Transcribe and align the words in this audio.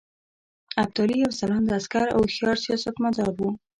ابدالي 0.83 1.15
یو 1.23 1.31
ځلانده 1.39 1.71
عسکر 1.79 2.07
او 2.15 2.19
هوښیار 2.23 2.57
سیاستمدار 2.65 3.29
وو. 3.33 3.49